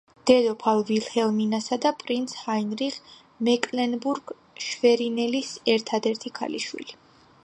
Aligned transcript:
დედოფალ 0.27 0.79
ვილჰელმინასა 0.85 1.77
და 1.83 1.91
პრინც 1.99 2.31
ჰაინრიხ 2.45 2.97
მეკლენბურგ-შვერინელის 3.49 5.53
ერთადერთი 5.75 6.33
ქალიშვილი. 6.41 6.97